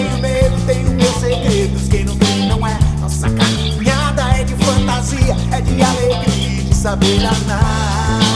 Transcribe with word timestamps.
tenho 0.00 0.18
medo, 0.18 0.66
tenho 0.66 0.90
meus 0.90 1.16
segredos. 1.16 1.88
Quem 1.88 2.04
não 2.04 2.16
tem 2.16 2.46
não 2.48 2.66
é. 2.66 2.78
Nossa 3.00 3.28
caminhada 3.28 4.22
é 4.38 4.44
de 4.44 4.54
fantasia, 4.64 5.36
é 5.52 5.60
de 5.60 5.82
alegria, 5.82 6.64
de 6.64 6.74
saber 6.74 7.18
andar. 7.18 8.29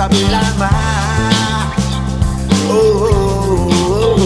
saber 0.00 0.34
amar. 0.34 1.76
Oh, 2.70 2.72
oh, 2.72 3.68
oh, 3.80 4.16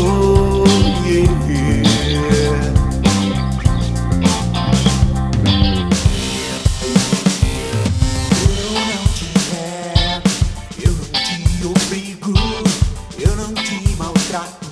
oh 0.62 0.76
yeah, 1.04 1.26
yeah. 1.48 2.62
Eu 8.54 8.70
não 8.86 9.02
te 9.16 9.26
quero, 9.50 10.30
eu 10.78 10.92
não 10.94 11.10
te 11.10 11.66
obrigo, 11.66 12.34
eu 13.18 13.32
não 13.34 13.52
te 13.52 13.96
maltrato. 13.98 14.63